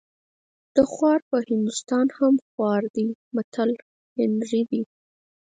د 0.75 0.77
خوار 0.91 1.19
په 1.29 1.37
هندوستان 1.49 2.07
هم 2.17 2.33
خوار 2.49 2.83
دی 2.95 3.07
متل 3.35 3.69
هنري 4.15 4.61
دی 4.69 4.81